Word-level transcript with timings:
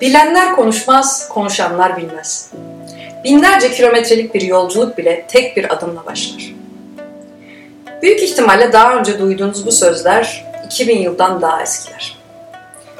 Bilenler 0.00 0.56
konuşmaz, 0.56 1.28
konuşanlar 1.28 1.96
bilmez. 1.96 2.50
Binlerce 3.24 3.72
kilometrelik 3.72 4.34
bir 4.34 4.40
yolculuk 4.40 4.98
bile 4.98 5.24
tek 5.28 5.56
bir 5.56 5.72
adımla 5.72 6.06
başlar. 6.06 6.54
Büyük 8.02 8.22
ihtimalle 8.22 8.72
daha 8.72 8.94
önce 8.94 9.18
duyduğunuz 9.18 9.66
bu 9.66 9.72
sözler 9.72 10.44
2000 10.66 10.98
yıldan 10.98 11.42
daha 11.42 11.62
eskiler. 11.62 12.16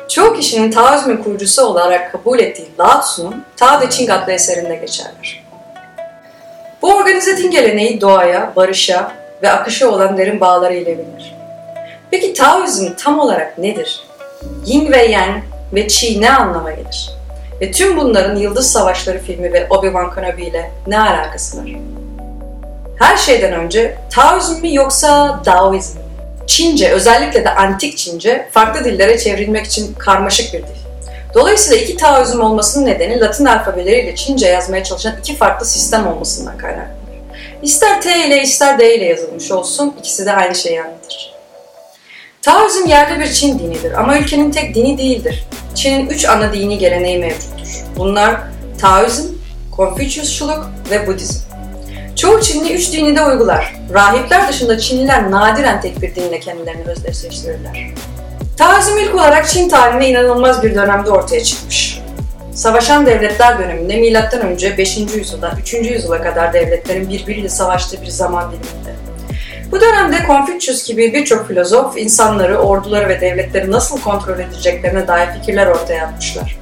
Çoğu 0.09 0.37
kişinin 0.37 0.71
Taoizmin 0.71 1.17
kurucusu 1.17 1.63
olarak 1.63 2.13
kabul 2.13 2.39
ettiği 2.39 2.69
Lao 2.79 3.01
Tzu'nun 3.01 3.45
Tao 3.57 3.81
Te 3.81 3.91
Ching 3.91 4.11
adlı 4.11 4.33
eserinde 4.33 4.77
geçerler. 4.77 5.45
Bu 6.83 6.95
organize 6.95 7.37
din 7.37 7.51
geleneği 7.51 8.01
doğaya, 8.01 8.53
barışa 8.57 9.13
ve 9.43 9.51
akışa 9.51 9.89
olan 9.89 10.19
derin 10.19 10.41
bağları 10.41 10.75
ile 10.75 10.99
bilinir. 10.99 11.35
Peki 12.11 12.35
Taoizm 12.35 12.95
tam 12.95 13.19
olarak 13.19 13.59
nedir? 13.59 14.05
Yin 14.67 14.93
ve 14.93 15.05
Yang 15.05 15.43
ve 15.73 15.87
Qi 15.87 16.21
ne 16.21 16.31
anlama 16.31 16.71
gelir? 16.71 17.11
Ve 17.61 17.73
tüm 17.73 17.97
bunların 17.97 18.37
Yıldız 18.37 18.73
Savaşları 18.73 19.19
filmi 19.19 19.53
ve 19.53 19.67
Obi-Wan 19.71 20.15
Kenobi 20.15 20.45
ile 20.45 20.71
ne 20.87 21.01
alakası 21.01 21.59
var? 21.59 21.71
Her 22.99 23.17
şeyden 23.17 23.53
önce 23.53 23.99
Taoizm 24.11 24.61
mi 24.61 24.75
yoksa 24.75 25.41
Daoizm 25.45 25.99
mi? 25.99 26.05
Çince, 26.47 26.91
özellikle 26.91 27.45
de 27.45 27.55
antik 27.55 27.99
Çince, 27.99 28.49
farklı 28.53 28.85
dillere 28.85 29.19
çevrilmek 29.19 29.67
için 29.67 29.95
karmaşık 29.95 30.55
bir 30.55 30.59
dil. 30.59 30.81
Dolayısıyla 31.35 31.83
iki 31.83 31.97
Taoizm 31.97 32.41
olmasının 32.41 32.87
nedeni 32.87 33.21
Latin 33.21 33.45
alfabeleriyle 33.45 34.17
Çince 34.17 34.47
yazmaya 34.47 34.85
çalışan 34.85 35.15
iki 35.21 35.37
farklı 35.37 35.67
sistem 35.67 36.07
olmasından 36.07 36.59
kaynaklanır. 36.59 37.01
İster 37.63 38.03
T 38.03 38.27
ile 38.27 38.43
ister 38.43 38.79
D 38.79 38.95
ile 38.95 39.05
yazılmış 39.05 39.51
olsun, 39.51 39.95
ikisi 39.99 40.27
de 40.27 40.33
aynı 40.33 40.55
şeyi 40.55 40.83
anlatır. 40.83 41.35
Taoizm 42.43 42.87
yerli 42.87 43.21
bir 43.21 43.33
Çin 43.33 43.59
dinidir 43.59 43.93
ama 43.93 44.19
ülkenin 44.19 44.51
tek 44.51 44.75
dini 44.75 44.99
değildir. 44.99 45.45
Çin'in 45.81 46.07
üç 46.07 46.25
ana 46.25 46.53
dini 46.53 46.79
geleneği 46.79 47.19
mevcuttur. 47.19 47.85
Bunlar 47.97 48.41
Taoizm, 48.81 49.29
Konfüçyüsçuluk 49.71 50.71
ve 50.91 51.07
Budizm. 51.07 51.41
Çoğu 52.17 52.41
Çinli 52.41 52.73
üç 52.73 52.93
dini 52.93 53.17
de 53.17 53.25
uygular. 53.25 53.77
Rahipler 53.95 54.49
dışında 54.49 54.79
Çinliler 54.79 55.31
nadiren 55.31 55.81
tek 55.81 56.03
bir 56.03 56.15
dinle 56.15 56.41
kendilerini 56.41 56.85
özdeşleştirirler. 56.87 57.91
Taoizm 58.57 58.99
ilk 58.99 59.15
olarak 59.15 59.49
Çin 59.49 59.69
tarihine 59.69 60.09
inanılmaz 60.09 60.63
bir 60.63 60.75
dönemde 60.75 61.11
ortaya 61.11 61.45
çıkmış. 61.45 62.01
Savaşan 62.55 63.07
devletler 63.07 63.59
döneminde 63.59 63.97
M.Ö. 63.97 64.79
5. 64.79 64.97
yüzyıldan 64.97 65.59
3. 65.61 65.75
yüzyıla 65.75 66.23
kadar 66.23 66.53
devletlerin 66.53 67.09
birbiriyle 67.09 67.49
savaştığı 67.49 68.03
bir 68.03 68.07
zaman 68.07 68.53
diliminde. 68.53 69.10
Bu 69.71 69.81
dönemde 69.81 70.25
Konfüçyüs 70.27 70.87
gibi 70.87 71.13
birçok 71.13 71.49
filozof 71.49 71.99
insanları, 71.99 72.59
orduları 72.59 73.09
ve 73.09 73.21
devletleri 73.21 73.71
nasıl 73.71 74.01
kontrol 74.01 74.39
edeceklerine 74.39 75.09
dair 75.09 75.29
fikirler 75.33 75.67
ortaya 75.67 76.07
atmışlar. 76.07 76.57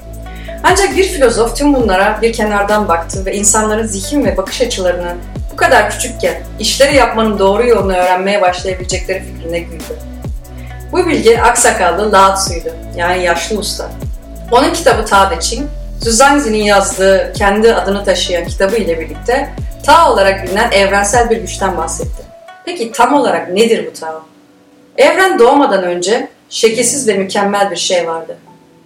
Ancak 0.63 0.97
bir 0.97 1.03
filozof 1.03 1.55
tüm 1.57 1.73
bunlara 1.73 2.19
bir 2.21 2.33
kenardan 2.33 2.87
baktı 2.87 3.25
ve 3.25 3.35
insanların 3.35 3.87
zihin 3.87 4.25
ve 4.25 4.37
bakış 4.37 4.61
açılarını 4.61 5.15
bu 5.53 5.55
kadar 5.55 5.89
küçükken 5.89 6.43
işleri 6.59 6.95
yapmanın 6.95 7.39
doğru 7.39 7.67
yolunu 7.67 7.93
öğrenmeye 7.93 8.41
başlayabilecekleri 8.41 9.23
fikrine 9.23 9.59
güldü. 9.59 9.83
Bu 10.91 11.07
bilgi 11.07 11.41
aksakallı 11.41 12.11
Lao 12.11 12.35
Tzu'ydu, 12.35 12.75
yani 12.95 13.23
yaşlı 13.23 13.57
usta. 13.57 13.89
Onun 14.51 14.73
kitabı 14.73 15.05
Tao 15.05 15.29
Te 15.29 15.39
Ching, 15.39 15.67
Zhuangzi'nin 16.01 16.63
yazdığı 16.63 17.33
kendi 17.37 17.75
adını 17.75 18.03
taşıyan 18.03 18.45
kitabı 18.45 18.75
ile 18.75 18.99
birlikte 18.99 19.49
Tao 19.85 20.13
olarak 20.13 20.43
bilinen 20.43 20.71
evrensel 20.71 21.29
bir 21.29 21.37
güçten 21.37 21.77
bahsetti. 21.77 22.28
Peki 22.65 22.91
tam 22.91 23.13
olarak 23.13 23.49
nedir 23.49 23.87
bu 23.87 23.99
Tao? 23.99 24.21
Evren 24.97 25.39
doğmadan 25.39 25.83
önce 25.83 26.27
şekilsiz 26.49 27.07
ve 27.07 27.13
mükemmel 27.13 27.71
bir 27.71 27.75
şey 27.75 28.07
vardı. 28.07 28.37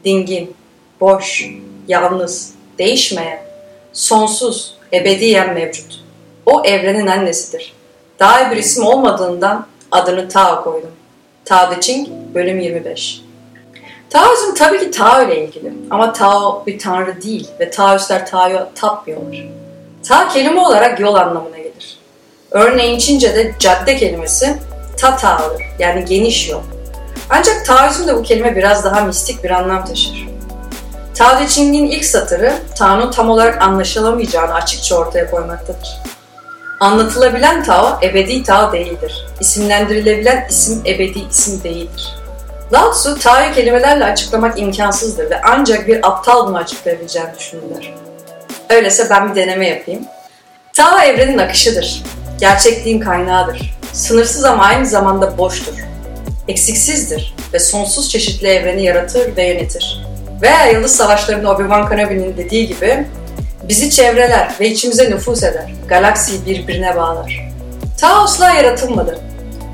Dingin, 0.06 0.56
boş, 1.02 1.50
yalnız, 1.88 2.54
değişmeyen, 2.78 3.40
sonsuz, 3.94 4.78
ebediyen 4.94 5.54
mevcut. 5.54 6.04
O 6.46 6.64
evrenin 6.66 7.08
annesidir. 7.08 7.74
Daha 8.20 8.52
bir 8.52 8.58
isim 8.58 8.86
olmadığından 8.86 9.68
adını 9.92 10.30
Tao 10.30 10.64
koydum. 10.64 10.92
Tao 11.46 11.70
Te 11.74 11.82
Ching, 11.82 12.08
bölüm 12.34 12.60
25. 12.60 13.22
Taoizm 14.10 14.54
tabii 14.56 14.80
ki 14.80 14.92
Tao 14.92 15.26
ile 15.26 15.46
ilgili 15.46 15.74
ama 15.90 16.14
Tao 16.14 16.64
bir 16.68 16.80
tanrı 16.80 17.22
değil 17.22 17.48
ve 17.60 17.70
Taoistler 17.70 18.26
Tao'ya 18.26 18.70
tapmıyorlar. 18.76 19.48
Tao 20.08 20.30
kelime 20.30 20.60
olarak 20.60 21.00
yol 21.00 21.16
anlamına. 21.16 21.63
Örneğin 22.54 23.00
Çince'de 23.00 23.54
cadde 23.60 23.98
kelimesi 23.98 24.58
ta 24.98 25.18
Tao'dur 25.18 25.62
yani 25.80 26.06
geniş 26.06 26.50
yol. 26.50 26.62
Ancak 27.30 27.66
Taoizm'de 27.66 28.16
bu 28.16 28.24
kelime 28.24 28.56
biraz 28.56 28.84
daha 28.84 29.02
mistik 29.02 29.44
bir 29.44 29.50
anlam 29.50 29.86
taşır. 29.86 30.28
Tao 31.16 31.38
Te 31.38 31.48
Ching'in 31.48 31.86
ilk 31.86 32.06
satırı 32.06 32.54
Tao'nun 32.78 33.12
tam 33.12 33.30
olarak 33.30 33.62
anlaşılamayacağını 33.62 34.54
açıkça 34.54 34.96
ortaya 34.96 35.32
koymaktadır. 35.32 35.90
Anlatılabilen 36.80 37.64
Tao 37.64 38.00
ebedi 38.04 38.44
Tao 38.44 38.72
değildir. 38.72 39.28
İsimlendirilebilen 39.40 40.48
isim 40.50 40.82
ebedi 40.86 41.20
isim 41.30 41.64
değildir. 41.64 42.16
Lao 42.74 42.92
Tzu, 42.92 43.20
Tao'yu 43.20 43.54
kelimelerle 43.54 44.06
açıklamak 44.06 44.60
imkansızdır 44.60 45.30
ve 45.30 45.42
ancak 45.42 45.88
bir 45.88 46.08
aptal 46.08 46.48
bunu 46.48 46.58
açıklayabileceğini 46.58 47.30
düşünürler. 47.40 47.94
Öyleyse 48.70 49.08
ben 49.10 49.30
bir 49.30 49.36
deneme 49.36 49.68
yapayım. 49.68 50.06
Tao 50.74 51.00
evrenin 51.00 51.38
akışıdır. 51.38 52.04
Gerçekliğin 52.40 53.00
kaynağıdır. 53.00 53.74
Sınırsız 53.94 54.44
ama 54.44 54.64
aynı 54.64 54.86
zamanda 54.86 55.38
boştur. 55.38 55.74
Eksiksizdir 56.48 57.36
ve 57.54 57.60
sonsuz 57.60 58.10
çeşitli 58.10 58.48
evreni 58.48 58.84
yaratır 58.84 59.38
ve 59.38 59.48
yönetir. 59.48 60.06
Veya 60.42 60.66
Yıldız 60.66 60.96
Savaşları'nda 60.96 61.48
Obi-Wan 61.48 61.90
Kenobi'nin 61.90 62.38
dediği 62.38 62.68
gibi 62.68 63.08
bizi 63.64 63.90
çevreler 63.90 64.56
ve 64.60 64.70
içimize 64.70 65.10
nüfus 65.10 65.44
eder. 65.44 65.74
Galaksiyi 65.88 66.46
birbirine 66.46 66.96
bağlar. 66.96 67.54
Asla 68.24 68.54
yaratılmadı. 68.54 69.20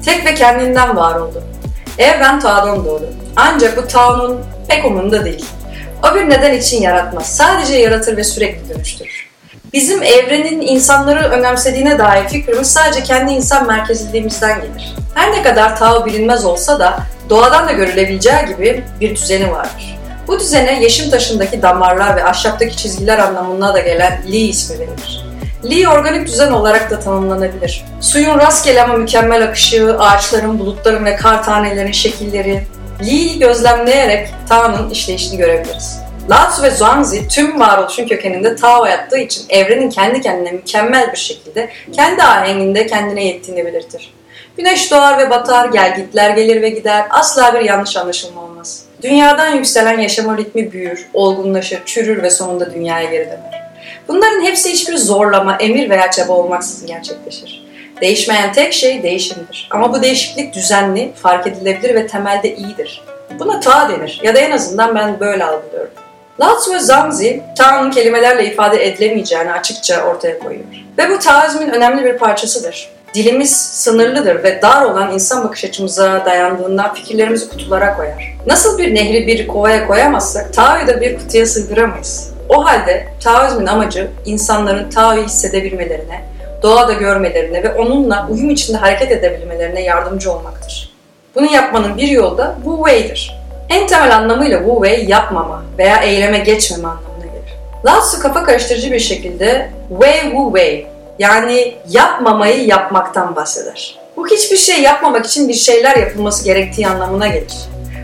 Tek 0.05 0.25
ve 0.25 0.35
kendinden 0.35 0.95
var 0.95 1.15
oldu. 1.15 1.43
Evren 1.97 2.39
Tao'dan 2.39 2.85
doğdu. 2.85 3.09
Ancak 3.35 3.77
bu 3.77 3.87
Tao'nun 3.87 4.39
pek 4.67 4.85
umurunda 4.85 5.25
değil. 5.25 5.45
O 6.03 6.15
bir 6.15 6.29
neden 6.29 6.53
için 6.53 6.81
yaratmaz. 6.81 7.35
Sadece 7.35 7.73
yaratır 7.73 8.17
ve 8.17 8.23
sürekli 8.23 8.69
dönüştürür. 8.69 9.28
Bizim 9.73 10.03
evrenin 10.03 10.61
insanları 10.61 11.29
önemsediğine 11.29 11.99
dair 11.99 12.27
fikrimiz 12.27 12.67
sadece 12.67 13.03
kendi 13.03 13.33
insan 13.33 13.67
merkezliliğimizden 13.67 14.61
gelir. 14.61 14.95
Her 15.15 15.31
ne 15.31 15.43
kadar 15.43 15.77
Tao 15.77 16.05
bilinmez 16.05 16.45
olsa 16.45 16.79
da 16.79 16.99
doğadan 17.29 17.67
da 17.67 17.71
görülebileceği 17.71 18.45
gibi 18.47 18.83
bir 19.01 19.15
düzeni 19.15 19.51
vardır. 19.51 19.99
Bu 20.27 20.39
düzene 20.39 20.83
yeşim 20.83 21.11
taşındaki 21.11 21.61
damarlar 21.61 22.15
ve 22.15 22.23
ahşaptaki 22.23 22.77
çizgiler 22.77 23.19
anlamına 23.19 23.73
da 23.73 23.79
gelen 23.79 24.21
Li 24.27 24.37
ismi 24.37 24.79
verilir. 24.79 25.25
Li 25.63 25.89
organik 25.89 26.27
düzen 26.27 26.51
olarak 26.51 26.91
da 26.91 26.99
tanımlanabilir. 26.99 27.85
Suyun 28.01 28.39
rastgele 28.39 28.83
ama 28.83 28.93
mükemmel 28.93 29.43
akışı, 29.43 29.97
ağaçların, 29.99 30.59
bulutların 30.59 31.05
ve 31.05 31.15
kar 31.15 31.43
tanelerin 31.43 31.91
şekilleri, 31.91 32.63
Li'yi 33.03 33.39
gözlemleyerek 33.39 34.29
Tao'nun 34.49 34.89
işleyişini 34.89 35.37
görebiliriz. 35.37 36.08
Lao 36.29 36.63
ve 36.63 36.71
Zhuangzi 36.71 37.27
tüm 37.27 37.59
varoluşun 37.59 38.07
kökeninde 38.07 38.55
Tao 38.55 38.85
yattığı 38.85 39.17
için 39.17 39.45
evrenin 39.49 39.89
kendi 39.89 40.21
kendine 40.21 40.51
mükemmel 40.51 41.11
bir 41.11 41.17
şekilde 41.17 41.69
kendi 41.93 42.23
ahenginde 42.23 42.87
kendine 42.87 43.25
yettiğini 43.25 43.65
belirtir. 43.65 44.13
Güneş 44.57 44.91
doğar 44.91 45.17
ve 45.17 45.29
batar, 45.29 45.69
gelgitler 45.69 46.29
gelir 46.29 46.61
ve 46.61 46.69
gider, 46.69 47.05
asla 47.09 47.53
bir 47.53 47.59
yanlış 47.59 47.97
anlaşılma 47.97 48.43
olmaz. 48.43 48.83
Dünyadan 49.03 49.55
yükselen 49.55 49.99
yaşama 49.99 50.37
ritmi 50.37 50.71
büyür, 50.71 51.07
olgunlaşır, 51.13 51.81
çürür 51.85 52.23
ve 52.23 52.29
sonunda 52.29 52.73
dünyaya 52.73 53.11
geri 53.11 53.25
döner. 53.25 53.71
Bunların 54.07 54.41
hepsi 54.41 54.71
hiçbir 54.71 54.97
zorlama, 54.97 55.57
emir 55.59 55.89
veya 55.89 56.11
çaba 56.11 56.33
olmaksızın 56.33 56.87
gerçekleşir. 56.87 57.65
Değişmeyen 58.01 58.53
tek 58.53 58.73
şey 58.73 59.03
değişimdir. 59.03 59.69
Ama 59.71 59.93
bu 59.93 60.01
değişiklik 60.01 60.53
düzenli, 60.53 61.11
fark 61.15 61.47
edilebilir 61.47 61.95
ve 61.95 62.07
temelde 62.07 62.55
iyidir. 62.55 63.03
Buna 63.39 63.59
ta 63.59 63.89
denir 63.89 64.19
ya 64.23 64.35
da 64.35 64.39
en 64.39 64.51
azından 64.51 64.95
ben 64.95 65.19
böyle 65.19 65.45
algılıyorum. 65.45 65.91
Lao 66.39 66.73
ve 66.73 66.79
Zhangzi, 66.79 67.43
Tao'nun 67.57 67.91
kelimelerle 67.91 68.45
ifade 68.45 68.87
edilemeyeceğini 68.87 69.51
açıkça 69.51 70.03
ortaya 70.03 70.39
koyuyor. 70.39 70.65
Ve 70.97 71.09
bu 71.09 71.19
Taoizmin 71.19 71.69
önemli 71.69 72.05
bir 72.05 72.17
parçasıdır. 72.17 72.89
Dilimiz 73.13 73.55
sınırlıdır 73.55 74.43
ve 74.43 74.61
dar 74.61 74.85
olan 74.85 75.13
insan 75.13 75.43
bakış 75.43 75.65
açımıza 75.65 76.25
dayandığından 76.25 76.93
fikirlerimizi 76.93 77.49
kutulara 77.49 77.97
koyar. 77.97 78.37
Nasıl 78.47 78.77
bir 78.77 78.95
nehri 78.95 79.27
bir 79.27 79.47
kovaya 79.47 79.87
koyamazsak 79.87 80.53
Tao'yu 80.53 80.87
da 80.87 81.01
bir 81.01 81.17
kutuya 81.17 81.45
sığdıramayız. 81.45 82.31
O 82.49 82.65
halde 82.65 83.07
Taoizmin 83.23 83.65
amacı 83.65 84.07
insanların 84.25 84.89
Tao'yu 84.89 85.23
hissedebilmelerine, 85.23 86.21
doğada 86.63 86.93
görmelerine 86.93 87.63
ve 87.63 87.73
onunla 87.73 88.27
uyum 88.29 88.49
içinde 88.49 88.77
hareket 88.77 89.11
edebilmelerine 89.11 89.83
yardımcı 89.83 90.31
olmaktır. 90.31 90.93
Bunu 91.35 91.51
yapmanın 91.51 91.97
bir 91.97 92.07
yolu 92.07 92.37
da 92.37 92.55
Wu 92.63 92.85
Wei'dir. 92.85 93.39
En 93.69 93.87
temel 93.87 94.15
anlamıyla 94.15 94.57
Wu 94.57 94.85
Wei 94.85 95.09
yapmama 95.09 95.63
veya 95.77 95.97
eyleme 95.97 96.39
geçmeme 96.39 96.87
anlamına 96.87 97.25
gelir. 97.25 97.53
Lao 97.85 98.01
Tzu 98.01 98.19
kafa 98.19 98.43
karıştırıcı 98.43 98.91
bir 98.91 98.99
şekilde 98.99 99.69
Wei 99.89 100.21
Wu 100.21 100.51
Wei 100.55 100.87
yani 101.19 101.75
yapmamayı 101.89 102.67
yapmaktan 102.67 103.35
bahseder. 103.35 103.99
Bu 104.17 104.27
hiçbir 104.27 104.57
şey 104.57 104.81
yapmamak 104.81 105.25
için 105.25 105.47
bir 105.47 105.53
şeyler 105.53 105.97
yapılması 105.97 106.45
gerektiği 106.45 106.87
anlamına 106.87 107.27
gelir. 107.27 107.53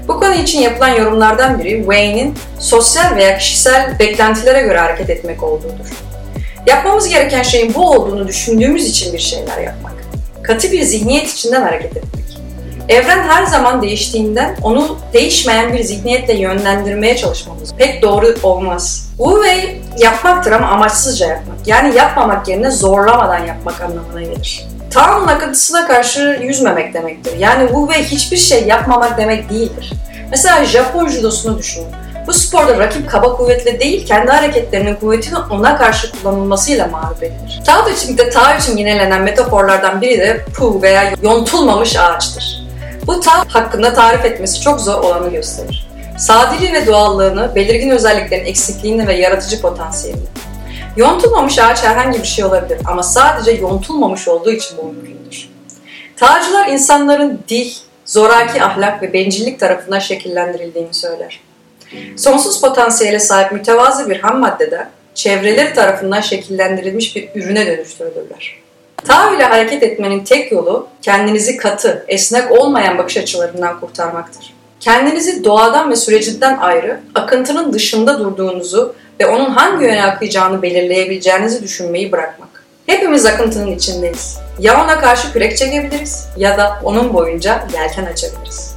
Bu 0.07 0.19
konu 0.19 0.33
için 0.33 0.59
yapılan 0.59 0.89
yorumlardan 0.89 1.59
biri 1.59 1.77
Wayne'in 1.77 2.35
sosyal 2.59 3.15
veya 3.15 3.37
kişisel 3.37 3.99
beklentilere 3.99 4.61
göre 4.61 4.77
hareket 4.77 5.09
etmek 5.09 5.43
olduğudur. 5.43 5.85
Yapmamız 6.67 7.09
gereken 7.09 7.43
şeyin 7.43 7.73
bu 7.73 7.91
olduğunu 7.91 8.27
düşündüğümüz 8.27 8.89
için 8.89 9.13
bir 9.13 9.19
şeyler 9.19 9.57
yapmak. 9.57 9.93
Katı 10.43 10.71
bir 10.71 10.81
zihniyet 10.81 11.29
içinden 11.33 11.61
hareket 11.61 11.97
etmek. 11.97 12.24
Evren 12.89 13.23
her 13.23 13.45
zaman 13.45 13.81
değiştiğinden 13.81 14.57
onu 14.63 14.97
değişmeyen 15.13 15.73
bir 15.73 15.83
zihniyetle 15.83 16.33
yönlendirmeye 16.33 17.17
çalışmamız 17.17 17.73
pek 17.77 18.01
doğru 18.01 18.35
olmaz. 18.43 19.09
Wu 19.17 19.43
Wei 19.43 19.81
yapmaktır 19.97 20.51
ama 20.51 20.67
amaçsızca 20.67 21.27
yapmak. 21.27 21.67
Yani 21.67 21.95
yapmamak 21.95 22.47
yerine 22.47 22.71
zorlamadan 22.71 23.45
yapmak 23.45 23.81
anlamına 23.81 24.21
gelir. 24.21 24.67
Tao'nun 24.91 25.27
akıntısına 25.27 25.87
karşı 25.87 26.39
yüzmemek 26.41 26.93
demektir. 26.93 27.37
Yani 27.39 27.67
Wu 27.67 27.87
Wei 27.87 28.03
hiçbir 28.03 28.37
şey 28.37 28.63
yapmamak 28.63 29.17
demek 29.17 29.49
değildir. 29.49 29.93
Mesela 30.31 30.65
Japon 30.65 31.07
judosunu 31.07 31.57
düşünün. 31.57 31.87
Bu 32.27 32.33
sporda 32.33 32.79
rakip 32.79 33.09
kaba 33.09 33.37
kuvvetle 33.37 33.79
değil, 33.79 34.07
kendi 34.07 34.31
hareketlerinin 34.31 34.95
kuvvetini 34.95 35.37
ona 35.49 35.77
karşı 35.77 36.11
kullanılmasıyla 36.11 36.87
mağlup 36.87 37.23
edilir. 37.23 37.61
Tao 37.65 37.85
Te 37.85 37.95
Ching'de 37.95 38.29
Tao 38.29 38.57
için 38.57 38.77
yinelenen 38.77 39.21
metaforlardan 39.21 40.01
biri 40.01 40.19
de 40.19 40.45
pu 40.57 40.81
veya 40.81 41.13
yontulmamış 41.23 41.95
ağaçtır. 41.95 42.64
Bu 43.07 43.19
Tao 43.19 43.45
hakkında 43.47 43.93
tarif 43.93 44.25
etmesi 44.25 44.61
çok 44.61 44.81
zor 44.81 45.03
olanı 45.03 45.31
gösterir. 45.31 45.87
Sadeliği 46.19 46.73
ve 46.73 46.87
doğallığını, 46.87 47.55
belirgin 47.55 47.89
özelliklerin 47.89 48.45
eksikliğini 48.45 49.07
ve 49.07 49.13
yaratıcı 49.13 49.61
potansiyelini. 49.61 50.23
Yontulmamış 50.97 51.59
ağaç 51.59 51.83
herhangi 51.83 52.19
bir 52.19 52.27
şey 52.27 52.45
olabilir 52.45 52.79
ama 52.85 53.03
sadece 53.03 53.51
yontulmamış 53.51 54.27
olduğu 54.27 54.51
için 54.51 54.77
bu 54.77 54.83
mümkündür. 54.83 55.49
Tağcılar 56.15 56.67
insanların 56.67 57.39
dil, 57.49 57.73
zoraki 58.05 58.63
ahlak 58.63 59.01
ve 59.01 59.13
bencillik 59.13 59.59
tarafından 59.59 59.99
şekillendirildiğini 59.99 60.93
söyler. 60.93 61.41
Sonsuz 62.17 62.61
potansiyele 62.61 63.19
sahip 63.19 63.51
mütevazı 63.51 64.09
bir 64.09 64.19
ham 64.19 64.39
maddede 64.39 64.87
çevreleri 65.13 65.73
tarafından 65.73 66.21
şekillendirilmiş 66.21 67.15
bir 67.15 67.29
ürüne 67.35 67.67
dönüştürülürler. 67.67 68.64
Tao 69.03 69.35
ile 69.35 69.43
hareket 69.43 69.83
etmenin 69.83 70.23
tek 70.23 70.51
yolu 70.51 70.87
kendinizi 71.01 71.57
katı, 71.57 72.05
esnek 72.07 72.51
olmayan 72.51 72.97
bakış 72.97 73.17
açılarından 73.17 73.79
kurtarmaktır. 73.79 74.53
Kendinizi 74.79 75.43
doğadan 75.43 75.91
ve 75.91 75.95
sürecinden 75.95 76.57
ayrı, 76.57 76.99
akıntının 77.15 77.73
dışında 77.73 78.19
durduğunuzu 78.19 78.95
ve 79.19 79.25
onun 79.25 79.49
hangi 79.49 79.85
yöne 79.85 80.03
akıyacağını 80.03 80.61
belirleyebileceğinizi 80.61 81.63
düşünmeyi 81.63 82.11
bırakmak. 82.11 82.65
Hepimiz 82.85 83.25
akıntının 83.25 83.71
içindeyiz. 83.71 84.37
Ya 84.59 84.83
ona 84.83 84.99
karşı 84.99 85.33
kürek 85.33 85.57
çekebiliriz 85.57 86.27
ya 86.37 86.57
da 86.57 86.79
onun 86.83 87.13
boyunca 87.13 87.67
yelken 87.73 88.05
açabiliriz. 88.05 88.75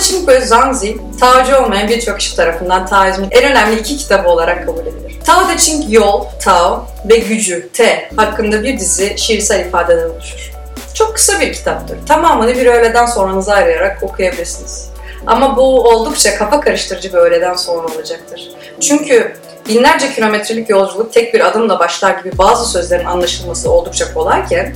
Ching 0.00 0.28
ve 0.28 0.40
Zhangzi, 0.40 0.96
Taocu 1.20 1.56
olmayan 1.56 1.88
birçok 1.88 2.18
kişi 2.18 2.36
tarafından 2.36 2.86
Taoizmin 2.86 3.28
en 3.30 3.50
önemli 3.50 3.80
iki 3.80 3.96
kitabı 3.96 4.28
olarak 4.28 4.66
kabul 4.66 4.80
edilir. 4.80 5.07
Tao 5.28 5.46
Te 5.46 5.56
Ching 5.58 5.84
Yol, 5.92 6.24
Tao 6.44 6.86
ve 7.08 7.16
Gücü, 7.16 7.68
T 7.72 8.10
hakkında 8.16 8.62
bir 8.62 8.78
dizi 8.78 9.14
şiirsel 9.18 9.66
ifadeden 9.66 10.10
oluşur. 10.10 10.52
Çok 10.94 11.14
kısa 11.14 11.40
bir 11.40 11.52
kitaptır. 11.52 11.98
Tamamını 12.06 12.56
bir 12.56 12.66
öğleden 12.66 13.06
sonranızı 13.06 13.54
arayarak 13.54 14.02
okuyabilirsiniz. 14.02 14.90
Ama 15.26 15.56
bu 15.56 15.82
oldukça 15.88 16.38
kafa 16.38 16.60
karıştırıcı 16.60 17.12
bir 17.12 17.18
öğleden 17.18 17.54
sonra 17.54 17.86
olacaktır. 17.94 18.48
Çünkü 18.80 19.36
binlerce 19.68 20.14
kilometrelik 20.14 20.70
yolculuk 20.70 21.12
tek 21.12 21.34
bir 21.34 21.46
adımla 21.48 21.78
başlar 21.78 22.18
gibi 22.18 22.38
bazı 22.38 22.70
sözlerin 22.70 23.04
anlaşılması 23.04 23.70
oldukça 23.70 24.14
kolayken, 24.14 24.74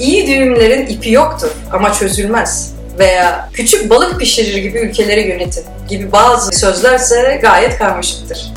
iyi 0.00 0.26
düğümlerin 0.26 0.86
ipi 0.86 1.10
yoktur 1.10 1.50
ama 1.72 1.92
çözülmez 1.92 2.74
veya 2.98 3.48
küçük 3.52 3.90
balık 3.90 4.20
pişirir 4.20 4.56
gibi 4.56 4.78
ülkeleri 4.78 5.28
yönetin 5.28 5.64
gibi 5.88 6.12
bazı 6.12 6.58
sözlerse 6.58 7.38
gayet 7.42 7.78
karmaşıktır. 7.78 8.52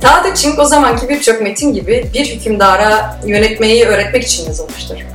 Tao 0.00 0.22
Te 0.22 0.34
Ching 0.34 0.58
o 0.58 0.64
zamanki 0.64 1.08
birçok 1.08 1.40
metin 1.40 1.72
gibi 1.72 2.10
bir 2.14 2.26
hükümdara 2.26 3.20
yönetmeyi 3.26 3.84
öğretmek 3.84 4.24
için 4.24 4.46
yazılmıştır. 4.46 5.06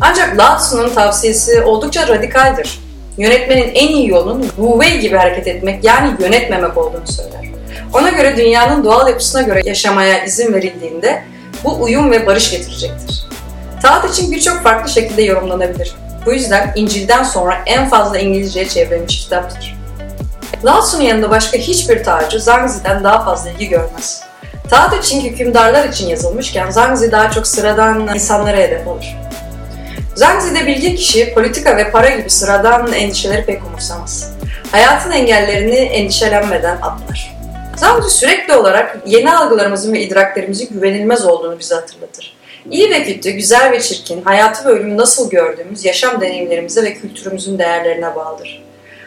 Ancak 0.00 0.38
Lao 0.38 0.58
Tzu'nun 0.58 0.94
tavsiyesi 0.94 1.62
oldukça 1.62 2.08
radikaldir. 2.08 2.78
Yönetmenin 3.18 3.70
en 3.74 3.88
iyi 3.88 4.08
yolunun 4.10 4.42
Wu 4.42 4.82
Wei 4.82 5.00
gibi 5.00 5.16
hareket 5.16 5.46
etmek 5.46 5.84
yani 5.84 6.16
yönetmemek 6.20 6.76
olduğunu 6.76 7.06
söyler. 7.06 7.50
Ona 7.94 8.10
göre 8.10 8.36
dünyanın 8.36 8.84
doğal 8.84 9.08
yapısına 9.08 9.42
göre 9.42 9.62
yaşamaya 9.64 10.24
izin 10.24 10.52
verildiğinde 10.52 11.22
bu 11.64 11.82
uyum 11.82 12.10
ve 12.10 12.26
barış 12.26 12.50
getirecektir. 12.50 13.26
Taat 13.82 14.10
için 14.12 14.32
birçok 14.32 14.62
farklı 14.62 14.90
şekilde 14.90 15.22
yorumlanabilir. 15.22 15.94
Bu 16.26 16.32
yüzden 16.32 16.72
İncil'den 16.76 17.22
sonra 17.22 17.62
en 17.66 17.88
fazla 17.88 18.18
İngilizceye 18.18 18.68
çevrilmiş 18.68 19.24
kitaptır. 19.24 19.76
Lao 20.64 20.80
Tzu'nun 20.80 21.02
yanında 21.02 21.30
başka 21.30 21.58
hiçbir 21.58 22.04
tacı 22.04 22.40
Zhangzi'den 22.40 23.04
daha 23.04 23.24
fazla 23.24 23.50
ilgi 23.50 23.68
görmez. 23.68 24.25
Taat 24.70 25.04
için 25.04 25.20
hükümdarlar 25.20 25.88
için 25.88 26.08
yazılmışken 26.08 26.70
Zhangzi 26.70 27.12
daha 27.12 27.30
çok 27.30 27.46
sıradan 27.46 28.14
insanlara 28.14 28.56
hedef 28.56 28.86
olur. 28.86 29.04
Zhangzi'de 30.14 30.66
bilgi 30.66 30.94
kişi 30.94 31.34
politika 31.34 31.76
ve 31.76 31.90
para 31.90 32.10
gibi 32.10 32.30
sıradan 32.30 32.92
endişeleri 32.92 33.44
pek 33.44 33.64
umursamaz. 33.66 34.32
Hayatın 34.72 35.10
engellerini 35.10 35.74
endişelenmeden 35.74 36.76
atlar. 36.76 37.36
Zhangzi 37.76 38.10
sürekli 38.10 38.54
olarak 38.54 38.98
yeni 39.06 39.36
algılarımızın 39.36 39.92
ve 39.92 40.00
idraklerimizin 40.00 40.68
güvenilmez 40.70 41.24
olduğunu 41.24 41.58
bize 41.58 41.74
hatırlatır. 41.74 42.36
İyi 42.70 42.90
ve 42.90 43.04
kötü, 43.04 43.30
güzel 43.30 43.72
ve 43.72 43.80
çirkin, 43.80 44.22
hayatı 44.22 44.68
ve 44.68 44.72
ölümü 44.72 44.96
nasıl 44.96 45.30
gördüğümüz 45.30 45.84
yaşam 45.84 46.20
deneyimlerimize 46.20 46.82
ve 46.82 46.94
kültürümüzün 46.94 47.58
değerlerine 47.58 48.14
bağlıdır. 48.16 48.62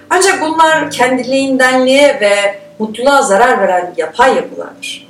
Ancak 0.10 0.42
bunlar 0.42 0.92
kendiliğindenliğe 0.92 2.20
ve 2.22 2.60
mutluluğa 2.80 3.22
zarar 3.22 3.62
veren 3.62 3.94
yapay 3.98 4.36
yapılardır. 4.36 5.09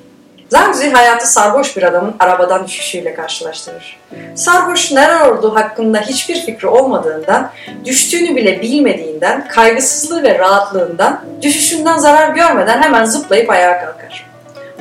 Zangzi 0.50 0.90
hayatı 0.90 1.28
sarhoş 1.28 1.78
bir 1.78 1.84
adamın 1.84 2.16
arabadan 2.19 2.68
düşüşüyle 2.68 3.13
karşılaştırır. 3.13 4.00
Sarhoş 4.36 4.92
neler 4.92 5.22
olduğu 5.22 5.56
hakkında 5.56 6.01
hiçbir 6.01 6.46
fikri 6.46 6.68
olmadığından, 6.68 7.51
düştüğünü 7.86 8.36
bile 8.36 8.62
bilmediğinden, 8.62 9.48
kaygısızlığı 9.48 10.24
ve 10.24 10.40
rahatlığından, 10.40 11.22
düşüşünden 11.42 11.98
zarar 11.98 12.30
görmeden 12.30 12.81
hemen 12.81 13.06
zıplayıp 13.06 13.50
ayağa 13.50 13.80
kalkar. 13.80 14.30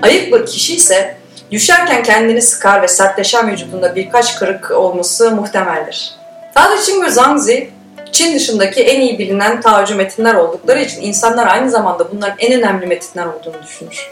Ayık 0.02 0.32
bir 0.32 0.46
kişi 0.46 0.76
ise 0.76 1.16
düşerken 1.50 2.02
kendini 2.02 2.42
sıkar 2.42 2.82
ve 2.82 2.88
sertleşen 2.88 3.50
vücudunda 3.50 3.96
birkaç 3.96 4.38
kırık 4.38 4.70
olması 4.70 5.30
muhtemeldir. 5.30 6.14
Ching 6.84 7.04
ve 7.04 7.10
Zangzi 7.10 7.70
Çin 8.12 8.34
dışındaki 8.34 8.82
en 8.82 9.00
iyi 9.00 9.18
bilinen 9.18 9.60
Taocu 9.60 9.96
metinler 9.96 10.34
oldukları 10.34 10.80
için 10.80 11.02
insanlar 11.02 11.46
aynı 11.46 11.70
zamanda 11.70 12.12
bunların 12.12 12.36
en 12.38 12.58
önemli 12.58 12.86
metinler 12.86 13.26
olduğunu 13.26 13.62
düşünür. 13.62 14.10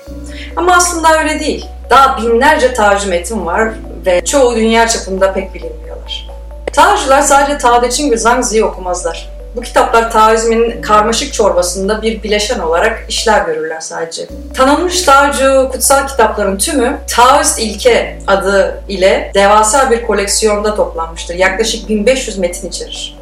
Ama 0.56 0.76
aslında 0.76 1.18
öyle 1.18 1.40
değil. 1.40 1.66
Daha 1.90 2.22
binlerce 2.22 2.74
Taocu 2.74 3.08
metin 3.08 3.46
var 3.46 3.72
ve 4.06 4.24
çoğu 4.24 4.56
dünya 4.56 4.88
çapında 4.88 5.32
pek 5.32 5.54
bilinmiyorlar. 5.54 6.28
Taocular 6.72 7.22
sadece 7.22 7.58
Tao 7.58 7.80
Te 7.80 8.10
ve 8.10 8.16
Zhangzi'yi 8.16 8.64
okumazlar. 8.64 9.36
Bu 9.56 9.60
kitaplar 9.60 10.10
Taoizmin 10.10 10.82
karmaşık 10.82 11.34
çorbasında 11.34 12.02
bir 12.02 12.22
bileşen 12.22 12.58
olarak 12.58 13.04
işler 13.08 13.46
görürler 13.46 13.80
sadece. 13.80 14.26
Tanınmış 14.54 15.02
Taocu 15.02 15.68
kutsal 15.72 16.06
kitapların 16.06 16.58
tümü 16.58 16.98
Taoist 17.16 17.58
ilke 17.58 18.18
adı 18.26 18.82
ile 18.88 19.30
devasa 19.34 19.90
bir 19.90 20.02
koleksiyonda 20.02 20.74
toplanmıştır. 20.74 21.34
Yaklaşık 21.34 21.88
1500 21.88 22.38
metin 22.38 22.68
içerir. 22.68 23.15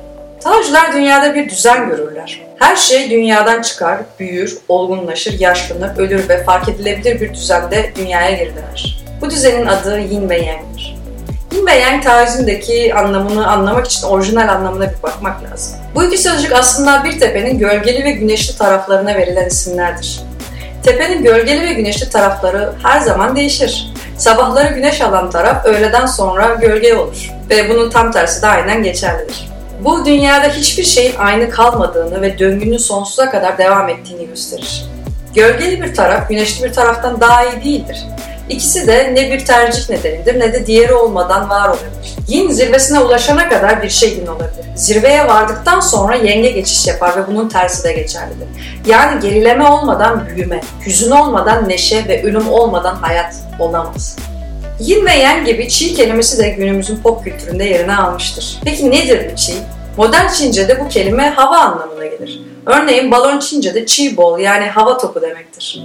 Taocular 0.45 0.93
dünyada 0.93 1.35
bir 1.35 1.51
düzen 1.51 1.89
görürler. 1.89 2.43
Her 2.59 2.77
şey 2.77 3.11
dünyadan 3.11 3.63
çıkar, 3.63 3.99
büyür, 4.19 4.59
olgunlaşır, 4.69 5.41
yaşlanır, 5.41 5.99
ölür 5.99 6.29
ve 6.29 6.45
fark 6.45 6.69
edilebilir 6.69 7.21
bir 7.21 7.35
düzende 7.35 7.93
dünyaya 7.97 8.31
geri 8.31 8.51
döner. 8.57 9.05
Bu 9.21 9.31
düzenin 9.31 9.67
adı 9.67 9.99
Yin 9.99 10.31
ve 10.31 10.39
Yang'dir. 10.39 10.97
Yin 11.53 11.67
ve 11.67 11.75
Yang 11.75 12.05
Taoizm'deki 12.05 12.95
anlamını 12.95 13.47
anlamak 13.47 13.87
için 13.87 14.07
orijinal 14.07 14.49
anlamına 14.49 14.93
bir 14.93 15.03
bakmak 15.03 15.45
lazım. 15.45 15.75
Bu 15.95 16.05
iki 16.05 16.19
sözcük 16.19 16.53
aslında 16.53 17.05
bir 17.05 17.21
tepenin 17.21 17.59
gölgeli 17.59 18.05
ve 18.05 18.11
güneşli 18.11 18.59
taraflarına 18.59 19.15
verilen 19.15 19.47
isimlerdir. 19.47 20.21
Tepenin 20.83 21.25
gölgeli 21.25 21.67
ve 21.67 21.73
güneşli 21.73 22.11
tarafları 22.11 22.73
her 22.83 23.01
zaman 23.01 23.37
değişir. 23.37 23.93
Sabahları 24.19 24.75
güneş 24.75 25.01
alan 25.01 25.31
taraf 25.31 25.67
öğleden 25.67 26.07
sonra 26.07 26.55
gölge 26.55 26.95
olur 26.95 27.31
ve 27.51 27.69
bunun 27.69 27.91
tam 27.91 28.13
tersi 28.13 28.43
de 28.43 28.47
aynen 28.47 28.83
geçerlidir. 28.83 29.54
Bu 29.81 30.04
dünyada 30.04 30.49
hiçbir 30.49 30.85
şeyin 30.85 31.14
aynı 31.19 31.50
kalmadığını 31.50 32.23
ve 32.23 32.38
döngünün 32.38 32.78
sonsuza 32.78 33.31
kadar 33.31 33.59
devam 33.59 33.88
ettiğini 33.88 34.26
gösterir. 34.26 34.85
Gölgeli 35.35 35.83
bir 35.83 35.95
taraf 35.95 36.28
güneşli 36.28 36.64
bir 36.64 36.73
taraftan 36.73 37.21
daha 37.21 37.45
iyi 37.45 37.64
değildir. 37.64 37.99
İkisi 38.49 38.87
de 38.87 39.14
ne 39.14 39.33
bir 39.33 39.45
tercih 39.45 39.90
nedenidir 39.90 40.40
ne 40.40 40.52
de 40.52 40.66
diğeri 40.66 40.95
olmadan 40.95 41.50
var 41.50 41.69
olabilir. 41.69 42.16
Yin 42.28 42.50
zirvesine 42.50 43.00
ulaşana 43.00 43.49
kadar 43.49 43.83
bir 43.83 43.90
şey 43.90 44.11
yin 44.11 44.26
olabilir. 44.26 44.64
Zirveye 44.75 45.26
vardıktan 45.26 45.81
sonra 45.81 46.14
yenge 46.14 46.50
geçiş 46.50 46.87
yapar 46.87 47.16
ve 47.16 47.26
bunun 47.26 47.49
tersi 47.49 47.85
de 47.85 47.93
geçerlidir. 47.93 48.49
Yani 48.87 49.21
gerileme 49.21 49.69
olmadan 49.69 50.26
büyüme, 50.26 50.61
hüzün 50.87 51.11
olmadan 51.11 51.69
neşe 51.69 52.09
ve 52.09 52.23
ölüm 52.23 52.49
olmadan 52.49 52.95
hayat 52.95 53.35
olamaz. 53.59 54.16
Yin 54.81 55.07
ve 55.07 55.12
Yang 55.12 55.47
gibi 55.47 55.69
Çi 55.69 55.95
kelimesi 55.95 56.38
de 56.38 56.49
günümüzün 56.49 56.97
pop 57.02 57.25
kültüründe 57.25 57.64
yerini 57.64 57.97
almıştır. 57.97 58.61
Peki 58.64 58.90
nedir 58.90 59.37
Çi? 59.37 59.52
Modern 59.97 60.33
Çince'de 60.33 60.81
bu 60.81 60.88
kelime 60.88 61.31
hava 61.31 61.57
anlamına 61.57 62.07
gelir. 62.07 62.40
Örneğin 62.66 63.11
balon 63.11 63.38
Çince'de 63.38 63.87
Chi 63.87 64.16
ball 64.16 64.38
yani 64.38 64.66
hava 64.66 64.99
topu 64.99 65.23
demektir. 65.23 65.83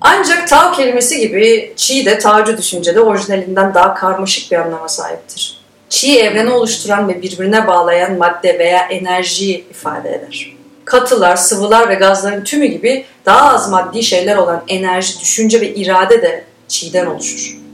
Ancak 0.00 0.48
Tao 0.48 0.72
kelimesi 0.72 1.20
gibi 1.20 1.72
Chi 1.76 2.06
de 2.06 2.18
Taocu 2.18 2.58
düşüncede 2.58 3.00
orijinalinden 3.00 3.74
daha 3.74 3.94
karmaşık 3.94 4.52
bir 4.52 4.56
anlama 4.56 4.88
sahiptir. 4.88 5.60
Chi 5.90 6.20
evreni 6.20 6.50
oluşturan 6.50 7.08
ve 7.08 7.22
birbirine 7.22 7.66
bağlayan 7.66 8.18
madde 8.18 8.58
veya 8.58 8.80
enerjiyi 8.80 9.64
ifade 9.70 10.08
eder. 10.08 10.56
Katılar, 10.84 11.36
sıvılar 11.36 11.88
ve 11.88 11.94
gazların 11.94 12.44
tümü 12.44 12.66
gibi 12.66 13.04
daha 13.26 13.54
az 13.54 13.70
maddi 13.70 14.02
şeyler 14.02 14.36
olan 14.36 14.62
enerji, 14.68 15.20
düşünce 15.20 15.60
ve 15.60 15.74
irade 15.74 16.22
de 16.22 16.44
Chi'den 16.68 17.06
oluşur. 17.06 17.65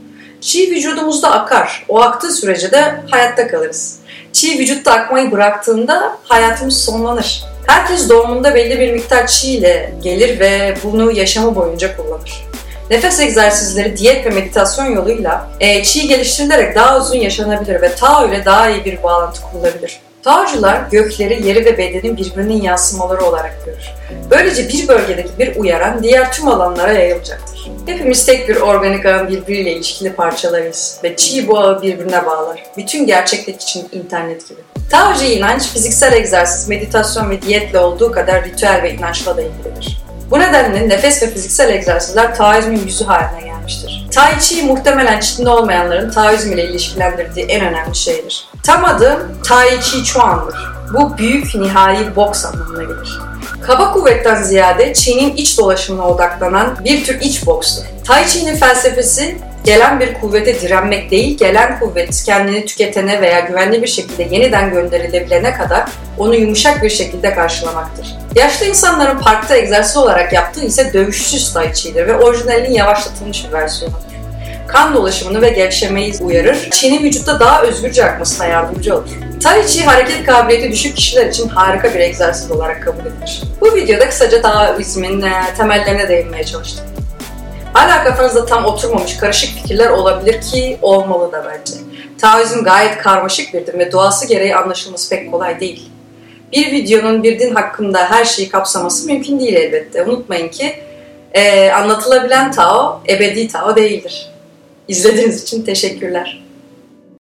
Chi 0.43 0.71
vücudumuzda 0.71 1.31
akar. 1.31 1.85
O 1.89 2.01
aktığı 2.01 2.31
sürece 2.31 2.71
de 2.71 2.95
hayatta 3.11 3.47
kalırız. 3.47 3.95
Chi 4.33 4.59
vücutta 4.59 4.91
akmayı 4.91 5.31
bıraktığında 5.31 6.17
hayatımız 6.23 6.83
sonlanır. 6.83 7.43
Herkes 7.67 8.09
doğumunda 8.09 8.55
belli 8.55 8.79
bir 8.79 8.91
miktar 8.91 9.27
çiğ 9.27 9.47
ile 9.47 9.93
gelir 10.03 10.39
ve 10.39 10.75
bunu 10.83 11.11
yaşamı 11.11 11.55
boyunca 11.55 11.97
kullanır. 11.97 12.47
Nefes 12.89 13.19
egzersizleri, 13.19 13.97
diyet 13.97 14.25
ve 14.25 14.29
meditasyon 14.29 14.85
yoluyla 14.85 15.49
e, 15.59 15.83
çiğ 15.83 16.07
geliştirilerek 16.07 16.75
daha 16.75 16.99
uzun 16.99 17.17
yaşanabilir 17.17 17.81
ve 17.81 17.95
Tao 17.95 18.27
ile 18.27 18.45
daha 18.45 18.69
iyi 18.69 18.85
bir 18.85 19.03
bağlantı 19.03 19.41
kurulabilir. 19.41 19.99
Taocular 20.23 20.81
gökleri, 20.91 21.47
yeri 21.47 21.65
ve 21.65 21.77
bedenin 21.77 22.17
birbirinin 22.17 22.61
yansımaları 22.61 23.25
olarak 23.25 23.65
görür. 23.65 23.89
Böylece 24.31 24.67
bir 24.67 24.87
bölgedeki 24.87 25.29
bir 25.39 25.55
uyaran 25.55 26.03
diğer 26.03 26.31
tüm 26.31 26.47
alanlara 26.47 26.93
yayılacaktır. 26.93 27.71
Hepimiz 27.85 28.25
tek 28.25 28.49
bir 28.49 28.55
organik 28.55 29.05
ağın 29.05 29.27
birbiriyle 29.27 29.71
ilişkili 29.71 30.13
parçalarıyız 30.13 30.99
ve 31.03 31.15
çiğ 31.15 31.47
bu 31.47 31.59
ağı 31.59 31.81
birbirine 31.81 32.25
bağlar. 32.25 32.63
Bütün 32.77 33.07
gerçeklik 33.07 33.61
için 33.61 33.87
internet 33.91 34.49
gibi. 34.49 34.59
Taocu 34.91 35.25
inanç 35.25 35.67
fiziksel 35.67 36.13
egzersiz, 36.13 36.69
meditasyon 36.69 37.29
ve 37.29 37.41
diyetle 37.41 37.79
olduğu 37.79 38.11
kadar 38.11 38.45
ritüel 38.45 38.81
ve 38.83 38.93
inançla 38.93 39.37
da 39.37 39.41
ilgilidir. 39.41 40.02
Bu 40.33 40.39
nedenle 40.39 40.89
nefes 40.89 41.23
ve 41.23 41.29
fiziksel 41.29 41.69
egzersizler 41.69 42.35
Taoizmin 42.35 42.85
yüzü 42.85 43.05
haline 43.05 43.41
gelmiştir. 43.41 44.07
Tai 44.11 44.39
Chi 44.39 44.63
muhtemelen 44.63 45.19
Çin'de 45.19 45.49
olmayanların 45.49 46.11
Taoizm 46.11 46.51
ile 46.51 46.63
ilişkilendirdiği 46.63 47.45
en 47.45 47.65
önemli 47.65 47.95
şeydir. 47.95 48.47
Tam 48.63 48.85
adı 48.85 49.27
Tai 49.43 49.81
Chi 49.81 50.03
Chuan'dır. 50.03 50.55
Bu 50.93 51.17
büyük 51.17 51.55
nihai 51.55 52.15
boks 52.15 52.45
anlamına 52.45 52.83
gelir. 52.83 53.19
Kaba 53.61 53.91
kuvvetten 53.91 54.43
ziyade 54.43 54.93
Çin'in 54.93 55.35
iç 55.35 55.57
dolaşımına 55.59 56.07
odaklanan 56.07 56.77
bir 56.85 57.03
tür 57.05 57.21
iç 57.21 57.45
bokstur. 57.45 57.83
Tai 58.07 58.27
Chi'nin 58.27 58.55
felsefesi 58.55 59.37
gelen 59.63 59.99
bir 59.99 60.13
kuvvete 60.13 60.61
direnmek 60.61 61.11
değil, 61.11 61.37
gelen 61.37 61.79
kuvvet 61.79 62.23
kendini 62.25 62.65
tüketene 62.65 63.21
veya 63.21 63.39
güvenli 63.39 63.81
bir 63.81 63.87
şekilde 63.87 64.23
yeniden 64.23 64.71
gönderilebilene 64.71 65.53
kadar 65.53 65.83
onu 66.17 66.35
yumuşak 66.35 66.83
bir 66.83 66.89
şekilde 66.89 67.35
karşılamaktır. 67.35 68.15
Yaşlı 68.35 68.65
insanların 68.65 69.19
parkta 69.19 69.55
egzersiz 69.55 69.97
olarak 69.97 70.33
yaptığı 70.33 70.65
ise 70.65 70.93
dövüşsüz 70.93 71.53
tai 71.53 71.73
chi'dir 71.73 72.07
ve 72.07 72.15
orijinalinin 72.15 72.73
yavaşlatılmış 72.73 73.47
bir 73.47 73.51
versiyonudur. 73.51 73.99
Kan 74.67 74.95
dolaşımını 74.95 75.41
ve 75.41 75.49
gevşemeyi 75.49 76.13
uyarır, 76.21 76.69
Çin'in 76.71 77.03
vücutta 77.03 77.39
daha 77.39 77.63
özgürce 77.63 78.05
akmasına 78.05 78.45
yardımcı 78.45 78.95
olur. 78.95 79.09
Tai 79.43 79.67
Chi 79.67 79.85
hareket 79.85 80.25
kabiliyeti 80.25 80.71
düşük 80.71 80.95
kişiler 80.95 81.25
için 81.25 81.49
harika 81.49 81.93
bir 81.93 81.99
egzersiz 81.99 82.51
olarak 82.51 82.83
kabul 82.83 82.99
edilir. 82.99 83.41
Bu 83.61 83.75
videoda 83.75 84.09
kısaca 84.09 84.41
Taoizmin 84.41 85.21
e, 85.21 85.31
temellerine 85.57 86.09
değinmeye 86.09 86.43
çalıştım. 86.43 86.92
Hala 87.73 88.03
kafanızda 88.03 88.45
tam 88.45 88.65
oturmamış 88.65 89.17
karışık 89.17 89.49
fikirler 89.49 89.89
olabilir 89.89 90.41
ki 90.41 90.77
olmalı 90.81 91.31
da 91.31 91.45
bence. 91.45 91.73
Taoizm 92.17 92.63
gayet 92.63 92.97
karmaşık 92.97 93.53
bir 93.53 93.67
din 93.67 93.79
ve 93.79 93.91
doğası 93.91 94.27
gereği 94.27 94.55
anlaşılması 94.55 95.09
pek 95.09 95.31
kolay 95.31 95.59
değil. 95.59 95.89
Bir 96.51 96.71
videonun 96.71 97.23
bir 97.23 97.39
din 97.39 97.55
hakkında 97.55 98.11
her 98.11 98.25
şeyi 98.25 98.49
kapsaması 98.49 99.07
mümkün 99.07 99.39
değil 99.39 99.53
elbette. 99.53 100.03
Unutmayın 100.03 100.47
ki 100.47 100.75
e, 101.33 101.71
anlatılabilen 101.71 102.51
Tao 102.51 103.01
ebedi 103.09 103.47
Tao 103.47 103.75
değildir. 103.75 104.29
İzlediğiniz 104.87 105.43
için 105.43 105.65
teşekkürler. 105.65 106.42